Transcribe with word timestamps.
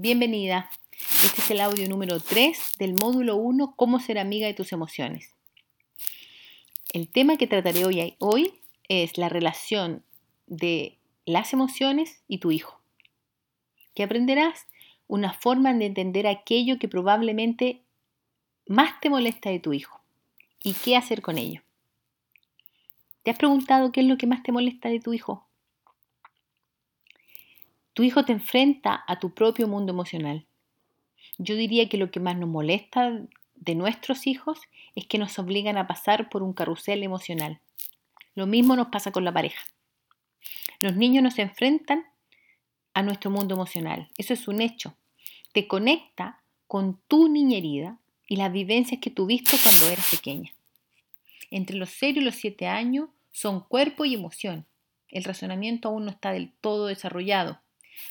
bienvenida. 0.00 0.70
Este 1.22 1.42
es 1.42 1.50
el 1.50 1.60
audio 1.60 1.86
número 1.86 2.20
3 2.20 2.78
del 2.78 2.94
módulo 2.94 3.36
1, 3.36 3.74
cómo 3.76 4.00
ser 4.00 4.18
amiga 4.18 4.46
de 4.46 4.54
tus 4.54 4.72
emociones. 4.72 5.34
El 6.94 7.08
tema 7.10 7.36
que 7.36 7.46
trataré 7.46 7.84
hoy, 7.84 8.16
hoy 8.18 8.54
es 8.88 9.18
la 9.18 9.28
relación 9.28 10.02
de 10.46 10.96
las 11.26 11.52
emociones 11.52 12.22
y 12.28 12.38
tu 12.38 12.50
hijo. 12.50 12.80
Que 13.94 14.02
aprenderás 14.02 14.66
una 15.06 15.34
forma 15.34 15.74
de 15.74 15.84
entender 15.84 16.26
aquello 16.26 16.78
que 16.78 16.88
probablemente 16.88 17.82
más 18.66 19.00
te 19.00 19.10
molesta 19.10 19.50
de 19.50 19.60
tu 19.60 19.74
hijo 19.74 20.00
y 20.62 20.72
qué 20.72 20.96
hacer 20.96 21.20
con 21.20 21.36
ello. 21.36 21.60
¿Te 23.22 23.32
has 23.32 23.36
preguntado 23.36 23.92
qué 23.92 24.00
es 24.00 24.06
lo 24.06 24.16
que 24.16 24.26
más 24.26 24.42
te 24.42 24.50
molesta 24.50 24.88
de 24.88 25.00
tu 25.00 25.12
hijo? 25.12 25.46
Tu 28.00 28.04
hijo 28.04 28.24
te 28.24 28.32
enfrenta 28.32 29.04
a 29.06 29.18
tu 29.18 29.34
propio 29.34 29.68
mundo 29.68 29.92
emocional. 29.92 30.46
Yo 31.36 31.54
diría 31.54 31.86
que 31.90 31.98
lo 31.98 32.10
que 32.10 32.18
más 32.18 32.34
nos 32.34 32.48
molesta 32.48 33.20
de 33.56 33.74
nuestros 33.74 34.26
hijos 34.26 34.58
es 34.94 35.04
que 35.04 35.18
nos 35.18 35.38
obligan 35.38 35.76
a 35.76 35.86
pasar 35.86 36.30
por 36.30 36.42
un 36.42 36.54
carrusel 36.54 37.02
emocional. 37.02 37.60
Lo 38.34 38.46
mismo 38.46 38.74
nos 38.74 38.86
pasa 38.86 39.12
con 39.12 39.26
la 39.26 39.34
pareja. 39.34 39.60
Los 40.80 40.96
niños 40.96 41.22
nos 41.22 41.38
enfrentan 41.38 42.06
a 42.94 43.02
nuestro 43.02 43.30
mundo 43.30 43.54
emocional. 43.54 44.08
Eso 44.16 44.32
es 44.32 44.48
un 44.48 44.62
hecho. 44.62 44.94
Te 45.52 45.68
conecta 45.68 46.40
con 46.68 46.98
tu 47.06 47.28
niña 47.28 47.58
herida 47.58 47.98
y 48.26 48.36
las 48.36 48.50
vivencias 48.50 48.98
que 49.02 49.10
tuviste 49.10 49.58
cuando 49.62 49.90
eras 49.90 50.10
pequeña. 50.10 50.54
Entre 51.50 51.76
los 51.76 51.90
0 51.90 52.20
y 52.20 52.24
los 52.24 52.36
7 52.36 52.66
años 52.66 53.10
son 53.30 53.60
cuerpo 53.60 54.06
y 54.06 54.14
emoción. 54.14 54.64
El 55.10 55.22
razonamiento 55.24 55.90
aún 55.90 56.06
no 56.06 56.10
está 56.10 56.32
del 56.32 56.50
todo 56.62 56.86
desarrollado. 56.86 57.60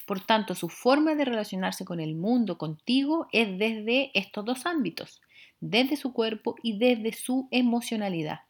Por 0.06 0.20
tanto, 0.20 0.56
su 0.56 0.70
forma 0.70 1.16
de 1.16 1.26
relacionarse 1.26 1.86
con 1.86 2.00
el 2.00 2.16
mundo, 2.16 2.58
contigo, 2.58 3.28
es 3.32 3.58
desde 3.58 4.12
estos 4.14 4.46
dos 4.46 4.66
ámbitos, 4.66 5.22
desde 5.60 5.96
su 5.96 6.14
cuerpo 6.14 6.56
y 6.62 6.78
desde 6.78 7.14
su 7.14 7.48
emocionalidad. 7.52 8.42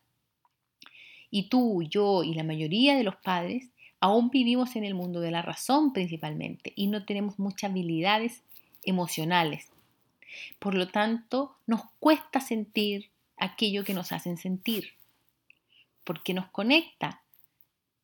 Y 1.31 1.49
tú, 1.49 1.83
yo 1.83 2.23
y 2.23 2.33
la 2.33 2.43
mayoría 2.43 2.95
de 2.95 3.03
los 3.03 3.15
padres 3.17 3.69
aún 3.99 4.29
vivimos 4.29 4.75
en 4.75 4.83
el 4.83 4.95
mundo 4.95 5.19
de 5.19 5.31
la 5.31 5.41
razón 5.41 5.93
principalmente 5.93 6.73
y 6.75 6.87
no 6.87 7.05
tenemos 7.05 7.37
muchas 7.37 7.71
habilidades 7.71 8.43
emocionales. 8.83 9.69
Por 10.59 10.75
lo 10.75 10.87
tanto, 10.87 11.55
nos 11.65 11.81
cuesta 11.99 12.39
sentir 12.39 13.09
aquello 13.37 13.83
que 13.83 13.93
nos 13.93 14.11
hacen 14.11 14.37
sentir, 14.37 14.93
porque 16.03 16.33
nos 16.33 16.47
conecta 16.49 17.21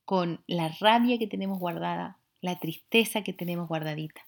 con 0.06 0.42
la 0.48 0.70
rabia 0.80 1.18
que 1.18 1.28
tenemos 1.28 1.60
guardada, 1.60 2.18
la 2.46 2.60
tristeza 2.60 3.24
que 3.24 3.34
tenemos 3.34 3.68
guardadita. 3.68 4.22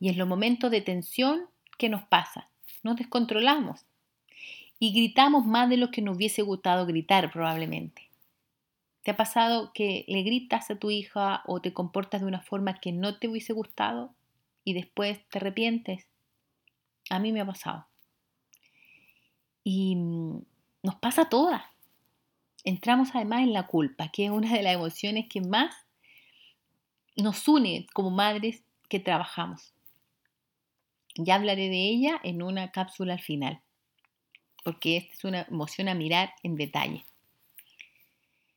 Y 0.00 0.08
en 0.08 0.18
los 0.18 0.26
momentos 0.26 0.70
de 0.70 0.80
tensión, 0.80 1.46
¿qué 1.78 1.88
nos 1.90 2.02
pasa? 2.04 2.48
Nos 2.82 2.96
descontrolamos 2.96 3.84
y 4.78 4.92
gritamos 4.92 5.44
más 5.44 5.68
de 5.68 5.76
lo 5.76 5.90
que 5.90 6.00
nos 6.00 6.16
hubiese 6.16 6.42
gustado 6.42 6.86
gritar 6.86 7.30
probablemente. 7.30 8.08
¿Te 9.02 9.10
ha 9.10 9.16
pasado 9.16 9.72
que 9.74 10.04
le 10.08 10.22
gritas 10.22 10.70
a 10.70 10.78
tu 10.78 10.90
hija 10.90 11.42
o 11.46 11.60
te 11.60 11.74
comportas 11.74 12.22
de 12.22 12.26
una 12.26 12.40
forma 12.40 12.80
que 12.80 12.92
no 12.92 13.18
te 13.18 13.28
hubiese 13.28 13.52
gustado 13.52 14.14
y 14.64 14.72
después 14.72 15.20
te 15.28 15.38
arrepientes? 15.38 16.06
A 17.10 17.18
mí 17.18 17.30
me 17.30 17.42
ha 17.42 17.46
pasado. 17.46 17.86
Y 19.64 19.96
mm, 19.96 20.42
nos 20.82 20.94
pasa 20.96 21.22
a 21.22 21.28
todas. 21.28 21.62
Entramos 22.64 23.10
además 23.14 23.42
en 23.42 23.52
la 23.52 23.66
culpa, 23.66 24.08
que 24.08 24.24
es 24.24 24.30
una 24.30 24.52
de 24.52 24.62
las 24.62 24.74
emociones 24.74 25.28
que 25.28 25.42
más 25.42 25.74
nos 27.16 27.46
une 27.48 27.86
como 27.92 28.10
madres 28.10 28.62
que 28.88 29.00
trabajamos. 29.00 29.72
Ya 31.16 31.34
hablaré 31.34 31.68
de 31.68 31.88
ella 31.88 32.20
en 32.22 32.42
una 32.42 32.70
cápsula 32.70 33.14
al 33.14 33.20
final, 33.20 33.60
porque 34.64 34.96
esta 34.96 35.14
es 35.14 35.24
una 35.24 35.42
emoción 35.42 35.88
a 35.88 35.94
mirar 35.94 36.34
en 36.42 36.56
detalle. 36.56 37.04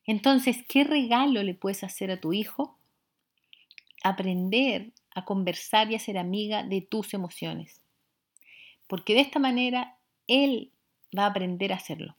Entonces, 0.06 0.64
¿qué 0.68 0.84
regalo 0.84 1.42
le 1.44 1.56
puedes 1.56 1.84
hacer 1.84 2.12
a 2.12 2.22
tu 2.22 2.32
hijo? 2.32 2.78
Aprender 4.04 4.92
a 5.14 5.26
conversar 5.26 5.92
y 5.92 5.96
a 5.96 6.00
ser 6.00 6.18
amiga 6.18 6.64
de 6.64 6.82
tus 6.82 7.14
emociones. 7.14 7.82
Porque 8.88 9.16
de 9.16 9.22
esta 9.22 9.40
manera 9.40 9.98
él 10.28 10.72
va 11.18 11.24
a 11.24 11.30
aprender 11.30 11.74
a 11.74 11.78
hacerlo. 11.78 12.16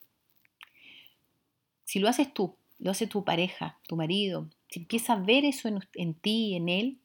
Si 1.84 2.00
lo 2.00 2.08
haces 2.08 2.34
tú, 2.34 2.56
lo 2.78 2.90
hace 2.90 3.06
tu 3.06 3.24
pareja, 3.24 3.78
tu 3.86 3.96
marido, 3.96 4.50
si 4.68 4.80
empieza 4.80 5.14
a 5.14 5.20
ver 5.20 5.44
eso 5.44 5.68
en, 5.68 6.14
ti 6.14 6.48
y 6.48 6.56
en 6.56 6.68
él, 6.68 7.00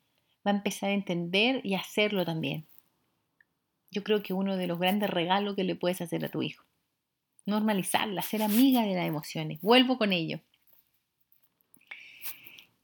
va 0.45 0.51
a 0.51 0.55
empezar 0.55 0.89
a 0.89 0.94
entender 0.94 1.61
y 1.63 1.75
a 1.75 1.79
hacerlo 1.79 2.25
también. 2.25 2.66
Yo 3.91 4.03
creo 4.03 4.23
que 4.23 4.33
uno 4.33 4.57
de 4.57 4.67
los 4.67 4.79
grandes 4.79 5.09
regalos 5.09 5.55
que 5.55 5.63
le 5.63 5.75
puedes 5.75 6.01
hacer 6.01 6.23
a 6.25 6.29
tu 6.29 6.41
hijo. 6.41 6.66
Normalizarla, 7.45 8.22
ser 8.22 8.41
amiga 8.41 8.83
de 8.83 8.95
las 8.95 9.07
emociones. 9.07 9.59
Vuelvo 9.61 9.97
con 9.97 10.13
ello. 10.13 10.39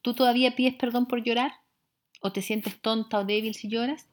¿Tú 0.02 0.14
todavía 0.14 0.56
pides 0.56 0.76
perdón 0.76 1.08
por 1.08 1.24
llorar? 1.24 1.54
¿O 2.22 2.32
te 2.32 2.42
sientes 2.42 2.80
tonta 2.82 3.20
o 3.20 3.26
débil 3.26 3.56
si 3.56 3.70
lloras? 3.70 4.08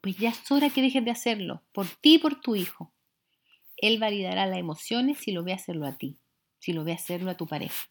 Pues 0.00 0.16
ya 0.16 0.30
es 0.30 0.50
hora 0.50 0.70
que 0.70 0.82
dejes 0.82 1.04
de 1.04 1.12
hacerlo, 1.12 1.62
por 1.72 1.86
ti 1.86 2.14
y 2.14 2.18
por 2.18 2.40
tu 2.40 2.56
hijo. 2.56 2.92
Él 3.76 3.98
validará 3.98 4.46
las 4.46 4.58
emociones 4.58 5.18
si 5.18 5.32
lo 5.32 5.44
ve 5.44 5.52
hacerlo 5.52 5.86
a 5.86 5.96
ti, 5.96 6.18
si 6.58 6.72
lo 6.72 6.84
ve 6.84 6.92
hacerlo 6.92 7.30
a 7.30 7.36
tu 7.36 7.46
pareja. 7.46 7.88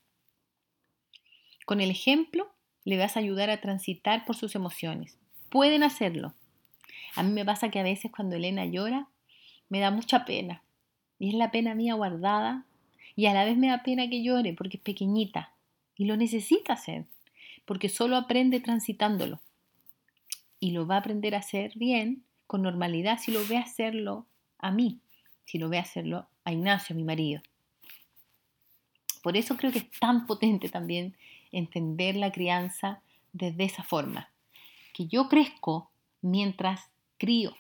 Con 1.72 1.80
el 1.80 1.90
ejemplo 1.90 2.52
le 2.84 2.98
vas 2.98 3.16
a 3.16 3.22
ayudar 3.22 3.50
a 3.50 3.62
transitar 3.62 4.26
por 4.26 4.36
sus 4.36 4.56
emociones. 4.56 5.18
Pueden 5.48 5.84
hacerlo. 5.84 6.34
A 7.16 7.24
mí 7.24 7.32
me 7.32 7.46
pasa 7.46 7.72
que 7.72 7.80
a 7.80 7.84
veces 7.84 8.12
cuando 8.12 8.36
Elena 8.36 8.66
llora 8.66 9.08
me 9.70 9.80
da 9.80 9.90
mucha 9.90 10.26
pena. 10.26 10.64
Y 11.18 11.30
es 11.30 11.34
la 11.34 11.50
pena 11.50 11.74
mía 11.74 11.94
guardada. 11.94 12.66
Y 13.16 13.28
a 13.28 13.34
la 13.34 13.46
vez 13.46 13.56
me 13.56 13.70
da 13.70 13.84
pena 13.84 14.10
que 14.10 14.22
llore 14.22 14.52
porque 14.52 14.76
es 14.76 14.84
pequeñita. 14.84 15.54
Y 15.96 16.04
lo 16.04 16.18
necesita 16.18 16.74
hacer. 16.74 17.06
Porque 17.64 17.88
solo 17.88 18.18
aprende 18.18 18.60
transitándolo. 18.60 19.40
Y 20.60 20.72
lo 20.72 20.86
va 20.88 20.96
a 20.96 21.00
aprender 21.00 21.36
a 21.36 21.40
hacer 21.40 21.72
bien, 21.76 22.26
con 22.48 22.64
normalidad, 22.64 23.18
si 23.18 23.32
lo 23.32 23.48
ve 23.48 23.56
hacerlo 23.56 24.26
a 24.60 24.72
mí. 24.72 25.00
Si 25.46 25.58
lo 25.58 25.70
ve 25.70 25.80
hacerlo 25.80 26.28
a 26.44 26.52
Ignacio, 26.52 26.98
mi 26.98 27.06
marido. 27.06 27.42
Por 29.24 29.38
eso 29.38 29.56
creo 29.56 29.72
que 29.72 29.80
es 29.80 29.92
tan 30.02 30.26
potente 30.26 30.68
también 30.68 31.16
entender 31.52 32.16
la 32.16 32.32
crianza 32.32 33.02
desde 33.34 33.64
esa 33.64 33.84
forma. 33.84 34.30
Que 34.94 35.08
yo 35.08 35.30
crezco 35.30 35.90
mientras 36.22 36.90
crío, 37.18 37.56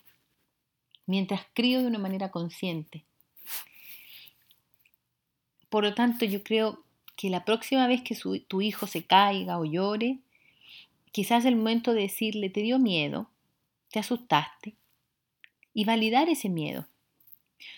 mientras 1.05 1.41
crío 1.53 1.81
de 1.81 1.87
una 1.87 1.99
manera 1.99 2.31
consciente. 2.31 3.03
Por 5.69 5.83
lo 5.83 5.93
tanto, 5.93 6.25
yo 6.25 6.43
creo 6.43 6.83
que 7.15 7.29
la 7.29 7.45
próxima 7.45 7.87
vez 7.87 8.01
que 8.01 8.17
tu 8.47 8.61
hijo 8.61 8.87
se 8.87 9.05
caiga 9.05 9.59
o 9.59 9.65
llore, 9.65 10.19
quizás 11.11 11.45
el 11.45 11.55
momento 11.55 11.93
de 11.93 12.01
decirle, 12.01 12.49
te 12.49 12.61
dio 12.61 12.79
miedo, 12.79 13.29
te 13.91 13.99
asustaste, 13.99 14.75
y 15.73 15.85
validar 15.85 16.29
ese 16.29 16.49
miedo. 16.49 16.87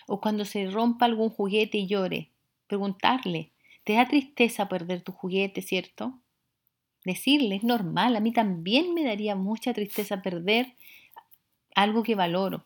O 0.06 0.20
cuando 0.20 0.44
se 0.44 0.70
rompa 0.70 1.06
algún 1.06 1.30
juguete 1.30 1.78
y 1.78 1.86
llore, 1.86 2.30
preguntarle, 2.66 3.50
te 3.84 3.94
da 3.94 4.06
tristeza 4.06 4.68
perder 4.68 5.02
tu 5.02 5.12
juguete, 5.12 5.62
¿cierto? 5.62 6.18
Decirle, 7.04 7.56
es 7.56 7.64
normal, 7.64 8.16
a 8.16 8.20
mí 8.20 8.32
también 8.32 8.94
me 8.94 9.04
daría 9.04 9.36
mucha 9.36 9.74
tristeza 9.74 10.22
perder 10.22 10.74
algo 11.74 12.02
que 12.02 12.14
valoro. 12.14 12.64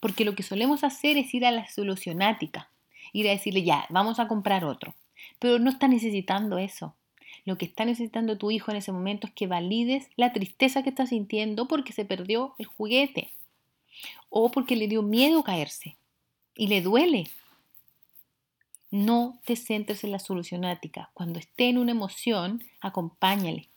Porque 0.00 0.24
lo 0.24 0.34
que 0.34 0.42
solemos 0.42 0.84
hacer 0.84 1.18
es 1.18 1.32
ir 1.34 1.44
a 1.44 1.50
la 1.50 1.68
solucionática, 1.68 2.70
ir 3.12 3.28
a 3.28 3.32
decirle, 3.32 3.62
ya, 3.62 3.86
vamos 3.90 4.18
a 4.18 4.28
comprar 4.28 4.64
otro. 4.64 4.94
Pero 5.38 5.58
no 5.58 5.70
está 5.70 5.86
necesitando 5.86 6.58
eso. 6.58 6.96
Lo 7.44 7.58
que 7.58 7.66
está 7.66 7.84
necesitando 7.84 8.38
tu 8.38 8.50
hijo 8.50 8.70
en 8.70 8.76
ese 8.78 8.92
momento 8.92 9.26
es 9.26 9.32
que 9.32 9.46
valides 9.46 10.08
la 10.16 10.32
tristeza 10.32 10.82
que 10.82 10.90
está 10.90 11.06
sintiendo 11.06 11.66
porque 11.66 11.92
se 11.92 12.04
perdió 12.04 12.54
el 12.58 12.66
juguete 12.66 13.30
o 14.30 14.50
porque 14.50 14.76
le 14.76 14.88
dio 14.88 15.02
miedo 15.02 15.42
caerse 15.42 15.96
y 16.54 16.68
le 16.68 16.80
duele. 16.80 17.28
No 18.92 19.40
te 19.46 19.56
centres 19.56 20.04
en 20.04 20.12
la 20.12 20.18
solucionática. 20.18 21.10
Cuando 21.14 21.38
esté 21.38 21.70
en 21.70 21.78
una 21.78 21.92
emoción, 21.92 22.62
acompáñale. 22.82 23.70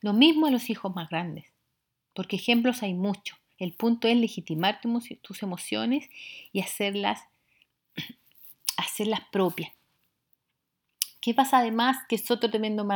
Lo 0.00 0.14
mismo 0.14 0.46
a 0.46 0.50
los 0.50 0.70
hijos 0.70 0.94
más 0.94 1.10
grandes, 1.10 1.44
porque 2.14 2.36
ejemplos 2.36 2.82
hay 2.82 2.94
muchos. 2.94 3.38
El 3.58 3.74
punto 3.74 4.08
es 4.08 4.16
legitimar 4.16 4.80
tus 5.20 5.42
emociones 5.42 6.08
y 6.50 6.60
hacerlas, 6.60 7.20
hacerlas 8.78 9.20
propias. 9.30 9.72
¿Qué 11.20 11.34
pasa 11.34 11.58
además? 11.58 11.98
Que 12.08 12.16
es 12.16 12.30
otro 12.30 12.50
tremendo, 12.50 12.88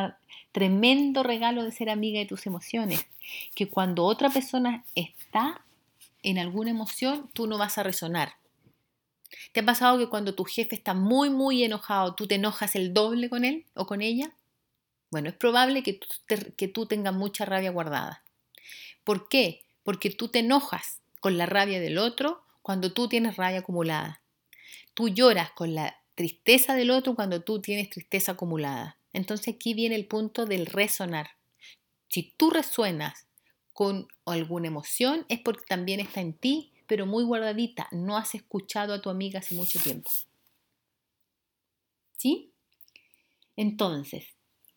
tremendo 0.53 1.23
regalo 1.23 1.65
de 1.65 1.73
ser 1.73 1.91
amiga 1.91 2.19
de 2.19 2.27
tus 2.27 2.47
emociones. 2.47 3.07
Que 3.55 3.69
cuando 3.69 4.05
otra 4.05 4.31
persona 4.31 4.85
está 4.95 5.67
en 6.23 6.39
alguna 6.39 6.71
emoción, 6.71 7.29
tú 7.35 7.47
no 7.47 7.59
vas 7.59 7.77
a 7.77 7.83
resonar. 7.83 8.33
¿Te 9.53 9.61
ha 9.61 9.65
pasado 9.65 9.99
que 9.99 10.09
cuando 10.09 10.35
tu 10.35 10.45
jefe 10.45 10.75
está 10.75 10.95
muy, 10.95 11.31
muy 11.31 11.63
enojado, 11.65 12.15
tú 12.15 12.27
te 12.27 12.37
enojas 12.37 12.75
el 12.77 12.95
doble 12.95 13.29
con 13.29 13.45
él 13.45 13.67
o 13.75 13.87
con 13.87 14.01
ella? 14.01 14.33
Bueno, 15.11 15.29
es 15.29 15.35
probable 15.35 15.83
que 15.83 15.95
tú, 15.95 16.07
que 16.57 16.69
tú 16.69 16.87
tengas 16.87 17.15
mucha 17.15 17.45
rabia 17.45 17.71
guardada. 17.71 18.23
¿Por 19.05 19.29
qué? 19.29 19.63
Porque 19.85 20.11
tú 20.11 20.29
te 20.29 20.41
enojas 20.41 21.01
con 21.21 21.39
la 21.39 21.47
rabia 21.47 21.81
del 21.81 21.99
otro 21.99 22.43
cuando 22.63 22.93
tú 22.93 23.09
tienes 23.09 23.37
rabia 23.37 23.61
acumulada. 23.61 24.21
Tú 24.95 25.09
lloras 25.09 25.51
con 25.53 25.75
la 25.75 25.97
tristeza 26.15 26.75
del 26.75 26.91
otro 26.91 27.15
cuando 27.15 27.43
tú 27.43 27.61
tienes 27.61 27.89
tristeza 27.89 28.33
acumulada. 28.33 28.99
Entonces 29.13 29.55
aquí 29.55 29.73
viene 29.73 29.95
el 29.95 30.07
punto 30.07 30.45
del 30.45 30.67
resonar. 30.67 31.31
Si 32.09 32.35
tú 32.37 32.51
resuenas 32.51 33.27
con 33.73 34.09
alguna 34.27 34.67
emoción 34.67 35.25
es 35.29 35.41
porque 35.41 35.65
también 35.67 36.01
está 36.01 36.21
en 36.21 36.33
ti, 36.35 36.73
pero 36.89 37.07
muy 37.07 37.23
guardadita. 37.23 37.87
No 37.93 38.17
has 38.17 38.35
escuchado 38.35 38.95
a 38.95 39.01
tu 39.01 39.11
amiga 39.11 39.39
hace 39.39 39.55
mucho 39.55 39.79
tiempo. 39.79 40.11
¿Sí? 42.17 42.51
Entonces, 43.55 44.27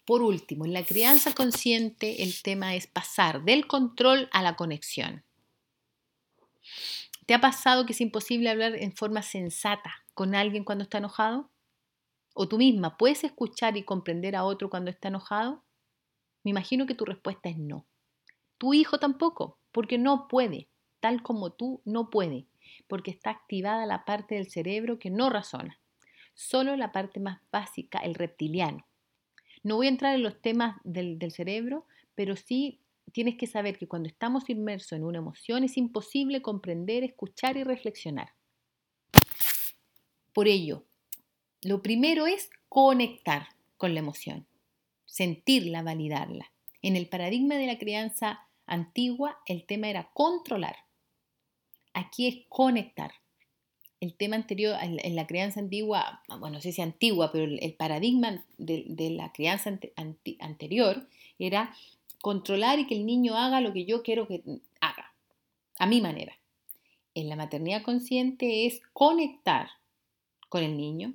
por 0.06 0.22
último, 0.22 0.66
en 0.66 0.74
la 0.74 0.84
crianza 0.84 1.34
consciente 1.34 2.22
el 2.22 2.40
tema 2.44 2.76
es 2.76 2.86
pasar 2.86 3.44
del 3.44 3.66
control 3.66 4.30
a 4.34 4.44
la 4.44 4.56
conexión. 4.56 5.24
¿Te 7.26 7.34
ha 7.34 7.42
pasado 7.42 7.86
que 7.86 7.94
es 7.94 8.02
imposible 8.02 8.50
hablar 8.50 8.76
en 8.76 8.94
forma 8.94 9.22
sensata 9.22 10.04
con 10.14 10.36
alguien 10.36 10.66
cuando 10.66 10.84
está 10.84 10.98
enojado? 10.98 11.50
¿O 12.34 12.48
tú 12.48 12.58
misma 12.58 12.98
puedes 12.98 13.24
escuchar 13.24 13.78
y 13.78 13.84
comprender 13.84 14.36
a 14.36 14.44
otro 14.44 14.70
cuando 14.70 14.92
está 14.92 15.08
enojado? 15.08 15.64
Me 16.44 16.52
imagino 16.52 16.86
que 16.86 16.96
tu 16.96 17.06
respuesta 17.06 17.50
es 17.50 17.58
no. 17.58 17.86
Tu 18.58 18.74
hijo 18.74 19.00
tampoco, 19.00 19.60
porque 19.72 19.98
no 19.98 20.28
puede, 20.28 20.71
tal 21.02 21.22
como 21.22 21.52
tú 21.52 21.82
no 21.84 22.10
puede, 22.10 22.46
porque 22.88 23.12
está 23.12 23.32
activada 23.32 23.86
la 23.86 24.06
parte 24.06 24.36
del 24.36 24.50
cerebro 24.50 24.98
que 25.00 25.10
no 25.10 25.30
razona, 25.30 25.78
solo 26.34 26.78
la 26.78 26.94
parte 26.94 27.20
más 27.20 27.42
básica, 27.52 28.00
el 28.00 28.16
reptiliano. 28.16 28.86
No 29.64 29.76
voy 29.76 29.88
a 29.88 29.90
entrar 29.90 30.16
en 30.16 30.24
los 30.24 30.42
temas 30.42 30.78
del, 30.84 31.20
del 31.20 31.32
cerebro, 31.32 31.86
pero 32.16 32.36
sí 32.36 32.80
tienes 33.12 33.36
que 33.36 33.48
saber 33.48 33.78
que 33.78 33.88
cuando 33.88 34.08
estamos 34.08 34.50
inmersos 34.50 34.94
en 34.94 35.04
una 35.04 35.18
emoción 35.18 35.64
es 35.64 35.78
imposible 35.78 36.42
comprender, 36.42 37.04
escuchar 37.04 37.58
y 37.58 37.64
reflexionar. 37.64 38.34
Por 40.34 40.48
ello, 40.48 40.86
lo 41.62 41.82
primero 41.82 42.26
es 42.26 42.50
conectar 42.70 43.48
con 43.78 43.94
la 43.94 44.00
emoción, 44.00 44.48
sentirla, 45.06 45.84
validarla. 45.84 46.52
En 46.82 46.96
el 46.96 47.10
paradigma 47.10 47.56
de 47.56 47.68
la 47.68 47.78
crianza 47.78 48.48
antigua, 48.66 49.38
el 49.46 49.66
tema 49.66 49.90
era 49.90 50.10
controlar. 50.14 50.78
Aquí 51.94 52.28
es 52.28 52.46
conectar. 52.50 53.12
El 54.00 54.16
tema 54.16 54.36
anterior, 54.36 54.78
en 54.82 55.16
la 55.16 55.28
crianza 55.28 55.60
antigua, 55.60 56.24
bueno, 56.28 56.56
no 56.56 56.62
sé 56.62 56.72
si 56.72 56.82
antigua, 56.82 57.32
pero 57.32 57.46
el 57.46 57.74
paradigma 57.76 58.44
de, 58.58 59.12
la 59.12 59.32
crianza 59.32 59.78
anterior 60.40 61.08
era 61.38 61.76
controlar 62.22 62.80
y 62.80 62.88
que 62.88 62.96
el 62.96 63.06
niño 63.06 63.36
haga 63.36 63.62
lo 63.62 63.74
que 63.74 63.86
yo 63.86 64.02
quiero 64.02 64.28
que 64.28 64.42
haga, 64.80 65.14
a 65.78 65.86
mi 65.86 66.02
manera. 66.02 66.36
En 67.14 67.30
la 67.30 67.36
maternidad 67.36 67.84
consciente 67.84 68.66
es 68.66 68.82
conectar 68.94 69.70
con 70.50 70.64
el 70.64 70.78
niño 70.78 71.14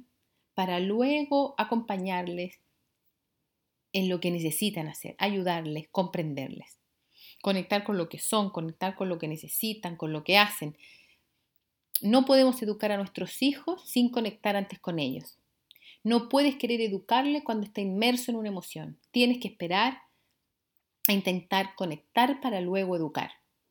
para 0.54 0.78
luego 0.78 1.54
acompañarles 1.58 2.60
en 3.92 4.08
lo 4.08 4.20
que 4.20 4.30
necesitan 4.30 4.88
hacer, 4.88 5.16
ayudarles, 5.18 5.88
comprenderles, 5.88 6.78
conectar 7.42 7.84
con 7.84 7.98
lo 7.98 8.08
que 8.08 8.18
son, 8.18 8.50
conectar 8.50 8.94
con 8.94 9.08
lo 9.08 9.18
que 9.18 9.28
necesitan, 9.28 9.96
con 9.96 10.12
lo 10.12 10.24
que 10.24 10.38
hacen. 10.38 10.76
No 12.00 12.24
podemos 12.24 12.60
educar 12.62 12.92
a 12.92 12.96
nuestros 12.96 13.42
hijos 13.42 13.82
sin 13.88 14.10
conectar 14.10 14.56
antes 14.56 14.78
con 14.78 14.98
ellos. 14.98 15.38
No 16.04 16.28
puedes 16.28 16.56
querer 16.56 16.80
educarle 16.80 17.42
cuando 17.42 17.66
está 17.66 17.80
inmerso 17.80 18.30
en 18.30 18.36
una 18.36 18.48
emoción. 18.48 18.98
Tienes 19.10 19.38
que 19.38 19.48
esperar 19.48 20.02
a 21.08 21.12
intentar 21.12 21.74
conectar 21.74 22.40
para 22.40 22.60
luego 22.60 22.96
educar, 22.96 23.30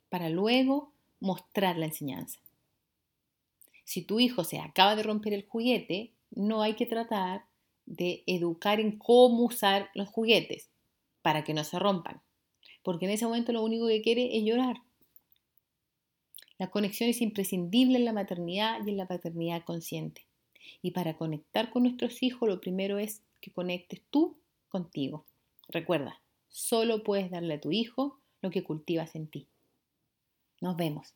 para 0.09 0.29
luego 0.29 0.91
mostrar 1.19 1.77
la 1.77 1.85
enseñanza. 1.85 2.39
Si 3.83 4.01
tu 4.01 4.19
hijo 4.19 4.43
se 4.43 4.59
acaba 4.59 4.95
de 4.95 5.03
romper 5.03 5.33
el 5.33 5.45
juguete, 5.45 6.11
no 6.31 6.61
hay 6.61 6.73
que 6.73 6.85
tratar 6.85 7.45
de 7.85 8.23
educar 8.25 8.79
en 8.79 8.97
cómo 8.97 9.43
usar 9.43 9.89
los 9.93 10.09
juguetes 10.09 10.69
para 11.21 11.43
que 11.43 11.53
no 11.53 11.63
se 11.63 11.79
rompan, 11.79 12.21
porque 12.85 13.05
en 13.05 13.11
ese 13.11 13.25
momento 13.25 13.51
lo 13.51 13.61
único 13.61 13.87
que 13.87 14.01
quiere 14.01 14.37
es 14.37 14.45
llorar. 14.45 14.77
La 16.57 16.71
conexión 16.71 17.09
es 17.09 17.21
imprescindible 17.21 17.97
en 17.97 18.05
la 18.05 18.13
maternidad 18.13 18.79
y 18.85 18.91
en 18.91 18.97
la 18.97 19.07
paternidad 19.07 19.65
consciente. 19.65 20.25
Y 20.81 20.91
para 20.91 21.17
conectar 21.17 21.69
con 21.69 21.83
nuestros 21.83 22.23
hijos, 22.23 22.47
lo 22.47 22.61
primero 22.61 22.97
es 22.97 23.21
que 23.41 23.51
conectes 23.51 24.01
tú 24.09 24.37
contigo. 24.69 25.25
Recuerda, 25.67 26.21
Solo 26.55 27.03
puedes 27.03 27.29
darle 27.31 27.55
a 27.55 27.59
tu 27.59 27.73
hijo 27.73 28.17
lo 28.41 28.49
que 28.49 28.63
cultivas 28.63 29.13
en 29.15 29.27
ti. 29.27 29.45
Nos 30.61 30.77
vemos. 30.77 31.13